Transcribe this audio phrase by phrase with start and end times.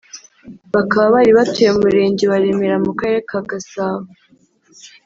[0.73, 4.05] bakaba bari batuye mu Murenge wa Remera mu Karere ka Gasabo